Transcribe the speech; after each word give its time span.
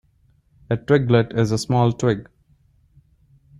A 0.71 0.77
twiglet 0.77 1.31
is 1.37 1.51
a 1.51 1.59
small 1.59 1.91
twig. 1.93 2.27